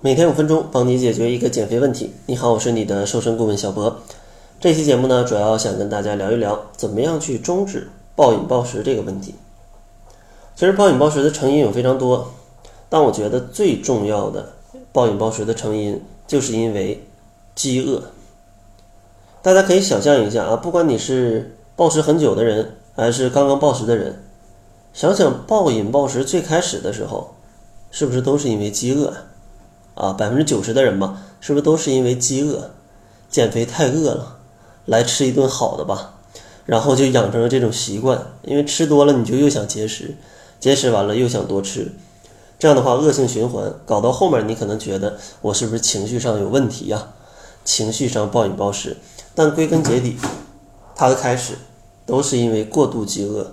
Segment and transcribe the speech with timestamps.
[0.00, 2.12] 每天五分钟，帮你解决一个减肥问题。
[2.26, 3.98] 你好，我是你的瘦身顾问小博。
[4.60, 9.34] 这期节目呢，主要想跟大家聊一聊，怎么样去终止暴饮暴食这个问题。
[10.54, 12.30] 其实暴饮暴食的成因有非常多，
[12.88, 14.52] 但我觉得最重要的
[14.92, 17.04] 暴饮暴食的成因，就是因为
[17.56, 18.00] 饥饿。
[19.42, 24.22] 大家可以想象一下啊，不管你是暴食很久的人，还是刚刚暴食的人，
[24.92, 27.34] 想想暴饮暴食最开始的时候，
[27.90, 29.12] 是不是都是因为饥饿？
[29.98, 32.70] 啊，百分之九十的人吧，是不是都是因为饥饿？
[33.28, 34.38] 减肥太饿了，
[34.86, 36.14] 来吃一顿好的吧，
[36.64, 38.26] 然后就养成了这种习惯。
[38.42, 40.14] 因为吃多了，你就又想节食，
[40.60, 41.92] 节食完了又想多吃，
[42.60, 47.08] 这样的话恶性循环，搞到后面你可能觉得我是不是情绪上有问题呀？
[47.64, 48.96] 情绪上暴饮暴食，
[49.34, 50.16] 但归根结底，
[50.94, 51.54] 它的开始
[52.06, 53.52] 都是因为过度饥饿。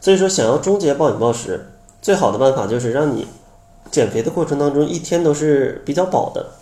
[0.00, 1.70] 所以说，想要终结暴饮暴食，
[2.02, 3.26] 最好的办法就是让你
[3.90, 6.52] 减肥的过程当中一天都是比较饱的，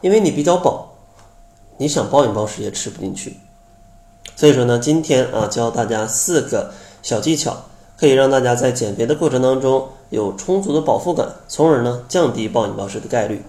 [0.00, 0.94] 因为你比较饱，
[1.78, 3.36] 你想暴饮暴食也吃不进去。
[4.36, 7.64] 所以说呢，今天啊教大家四个小技巧，
[7.98, 13.42] 可以让大家在减肥的过程当中有充足的饱腹感，从而呢降低暴饮暴食的概率。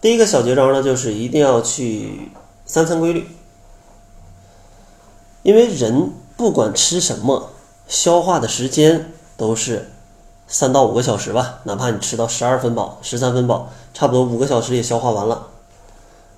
[0.00, 2.30] 第一个小绝招呢，就是一定要去
[2.66, 3.26] 三餐规律，
[5.42, 7.50] 因为人不管吃什么，
[7.88, 9.90] 消化的时间都是
[10.54, 15.48] 三到五个小时吧，哪怕你吃到十二分饱、十三分饱，差不多五个小时也消化完了。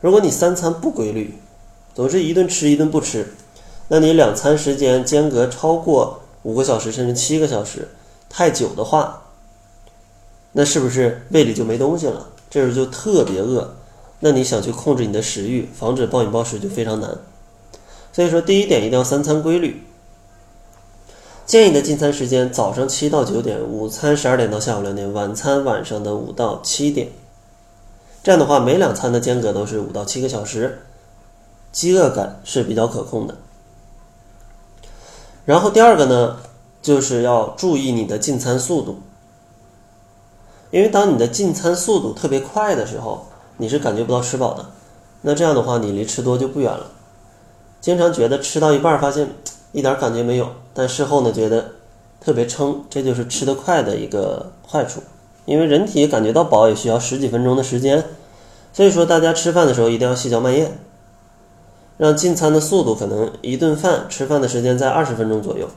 [0.01, 1.39] 如果你三餐不规律，
[1.95, 3.35] 总是一顿吃一顿不吃，
[3.89, 7.89] 那你两餐时间间隔超过五个小时甚至七个小时，
[8.31, 9.25] 太久的话，
[10.53, 12.29] 那是不是胃里就没东西了？
[12.49, 13.75] 这时候就特别饿，
[14.21, 17.19] 那你想去控制你的食欲，防止暴饮暴食就非常难。
[18.15, 19.86] 所以说，第一点一定要三餐规律。
[21.47, 27.09] 建议的进餐时间：早上七到九点，午餐十二点到下午两点，晚餐晚上的五到七点。
[28.25, 30.83] 这样的话，每两餐的间隔都是五到七个小时，
[31.71, 33.37] 饥饿感是比较可控的。
[35.45, 36.39] 然后第二个呢，
[36.83, 38.99] 就是要注意你的进餐速度。
[40.73, 43.29] 因为当你的进餐速度特别快的时候，
[43.59, 44.67] 你是感觉不到吃饱的。
[45.23, 46.91] 那这样的话，你离吃多就不远了。
[47.81, 49.29] 经常觉得吃到一半发现
[49.71, 51.73] 一点感觉没有，但事后呢觉得
[52.21, 55.03] 特别撑，这就是吃得快的一个坏处。
[55.47, 58.05] 因为人体感觉到饱也需要十几分钟的时间，
[58.73, 60.79] 所以说大家吃饭的时候一定要细嚼慢咽，
[61.97, 65.69] 让进餐的速度可能一顿饭吃饭的时间在二十分钟左右。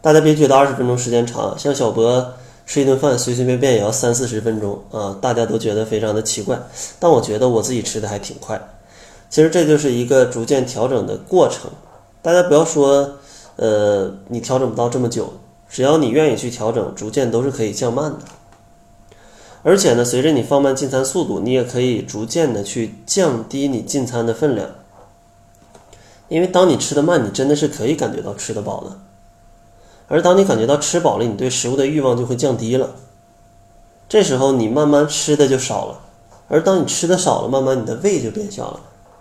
[0.00, 2.34] 大家别觉得二十分钟时间长，像小博。
[2.66, 6.58] 吃一顿饭随随便便也要三四十分钟啊，大家都觉得非常的奇怪，
[6.98, 8.58] 但我觉得我自己吃的还挺快。
[9.28, 11.70] 其实这就是一个逐渐调整的过程，
[12.22, 13.18] 大家不要说，
[13.56, 15.34] 呃，你调整不到这么久，
[15.68, 18.18] 只要你愿意去调整，逐渐都是可以降慢的。
[19.62, 24.68] 而且呢，随着你放慢进餐速度，你也可以逐渐的去降低你进餐的分量，
[26.28, 28.98] 因为当你吃的慢，你真的是可以感觉到吃得饱的。
[30.06, 32.90] 而当你感觉到吃饱了，你对食物的欲望就会降低了。
[34.06, 36.00] 这时候你慢慢吃的就少了，
[36.48, 38.80] 而当你吃的少了，慢慢你的胃就变小了，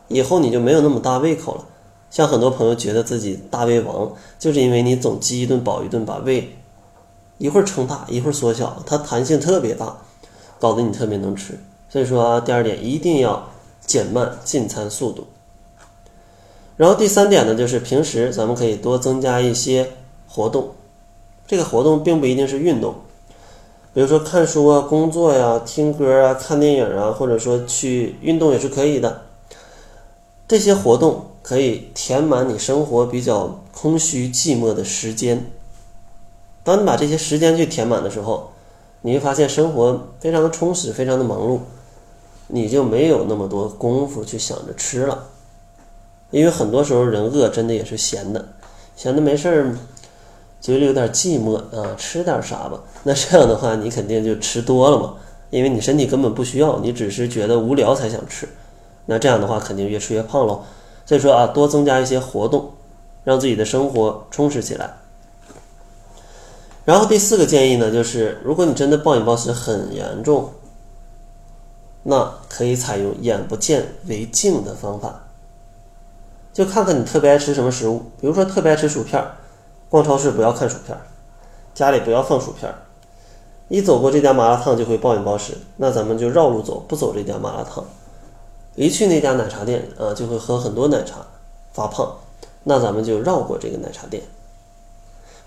[0.10, 1.64] 以后你就没有那么大胃口了。
[2.14, 6.56] 像很多朋友觉得自己大胃王，就是因为你总饥一顿饱一顿，把胃
[7.40, 9.98] 一会儿撑大一会儿缩小，它弹性特别大，
[10.60, 11.60] 搞得你特别能吃。
[11.90, 13.50] 所以说，第二点一定要
[13.84, 15.26] 减慢进餐速度。
[16.78, 19.90] 然后第三点呢，就是平时咱们可以多增加一些。
[20.36, 20.72] 活动，
[21.46, 22.96] 这个活动并不一定是运动，
[23.94, 29.22] 比如说看书啊、工作呀、听歌啊、看电影啊，或者说去运动也是可以的。
[30.48, 35.46] 这些活动可以填满你生活比较空虚寂寞的时间。
[36.64, 38.52] 当你把这些时间去填满的时候，
[39.02, 41.60] 你会发现生活非常的充实，非常的忙碌，
[42.48, 45.28] 你就没有那么多功夫去想着吃了。
[46.32, 48.54] 因为很多时候人饿真的也是闲的，
[48.96, 49.78] 闲的没事儿。
[50.62, 52.80] 嘴里有点寂寞啊，吃点啥吧？
[53.04, 55.16] 那这样的话，你肯定就吃多了嘛，
[55.50, 58.48] 因为你身体根本不需要，你只是觉得无聊才想吃。
[59.08, 60.64] 那这样的话，肯定越吃越胖喽。
[61.06, 62.72] 所以说啊，多增加一些活动，
[63.24, 64.98] 让自己的生活充实起来。
[66.86, 70.52] 然后第四个建议呢，就是如果你真的暴饮暴食很严重，
[72.04, 75.24] 那可以采用眼不见为净的方法，
[76.52, 79.36] 就看看你特别爱吃什么食物，比如说特别爱吃薯片儿。
[79.90, 80.98] 逛超市不要看薯片，
[81.76, 82.74] 家里不要放薯片。
[83.68, 87.86] 一走过这家麻辣烫就会暴饮暴食，那咱们就绕路走，不走这家麻辣烫。
[88.76, 91.26] 一去那家奶茶店啊，就会喝很多奶茶，
[91.74, 92.16] 发胖，
[92.64, 94.24] 那咱们就绕过这个奶茶店。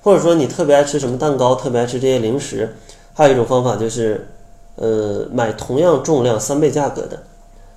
[0.02, 2.76] 或者说你特别爱吃什么蛋糕，特别爱吃这些零食，
[3.12, 4.28] 还有一种方法就是，
[4.76, 7.25] 呃，买同样重量三倍价格的，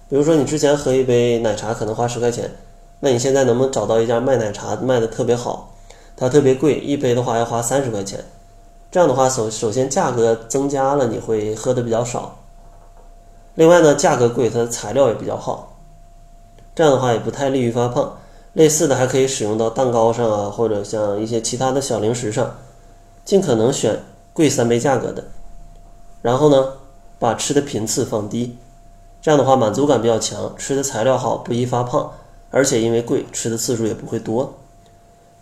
[0.07, 2.51] 比如说你之前喝一杯奶茶可能花十块钱，
[2.99, 5.73] 那你现在能不能找到一家卖奶茶卖的特别好，
[6.15, 8.23] 它特别贵，一杯的话要花三十块钱，
[8.91, 12.38] 这样的话首首先价格增加了，你会喝的比较少。
[13.59, 15.75] 另外呢，价格贵，它的材料也比较好，
[16.73, 18.17] 这样的话也不太利于发胖。
[18.53, 22.55] 类似的还可以使用到蛋糕上啊，或者像一些其他的小零食上，
[23.25, 23.99] 尽可能选
[24.31, 25.25] 贵三倍价格的。
[26.21, 26.69] 然后呢，
[27.19, 28.55] 把吃的频次放低，
[29.21, 32.13] 这样的话满足感比较强，吃的材料好，不易发胖，
[32.51, 34.53] 而且因为贵，吃的次数也不会多。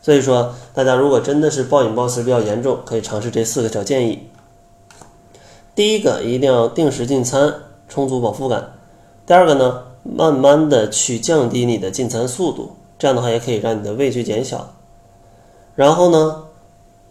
[0.01, 4.27] 所以说，大家如果真的是暴饮暴食比较严重，可以尝试这四个小建议。
[5.75, 7.53] 第一个，一定要定时进餐，
[7.87, 8.73] 充足饱腹感。
[9.25, 14.73] 第二个呢，慢慢的去降低你的进餐速度，这样的话也可以让你的胃去减小。
[15.75, 16.43] 然后呢，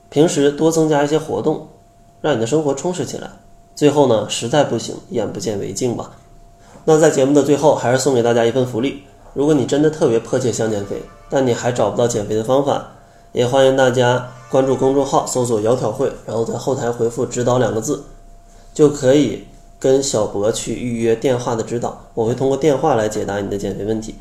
[0.09, 1.69] 平时多增加一些活动，
[2.21, 3.31] 让你的生活充实起来。
[3.75, 6.13] 最后呢，实在不行，眼不见为净吧。
[6.85, 9.03] 那在节目的最后，还是送给大家一份福利。
[9.35, 12.93] 如果你真的特别迫切想减肥，但你还找不到减肥的方法，
[13.33, 18.03] 也欢迎大家关注公众号，搜索“窈窕会”，然后在后台回复“指导”两个字，
[18.73, 19.45] 就可以
[19.79, 22.07] 跟小博去预约电话的指导。
[22.15, 24.15] 我会通过电话来解答你的减肥问题。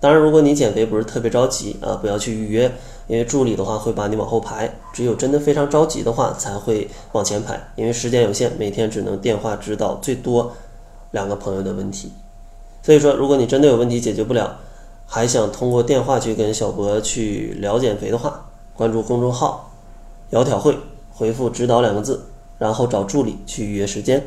[0.00, 2.72] 当然，如果你减肥不是特别着急啊，不要去预约，
[3.06, 10.52] 因为助理的话会把你往后排，只有真的非常着急的话才会往前排，因为时间有限，每天只能电话指导最多
[11.12, 12.10] 两个朋友的问题。
[12.82, 14.58] 所以说，如果你真的有问题解决不了，
[15.06, 19.70] 还想通过电话去跟小博去聊减肥的话，关注公众号
[20.32, 20.76] “窈窕会”，
[21.14, 22.24] 回复“指导”两个字，
[22.58, 24.26] 然后找助理去预约时间。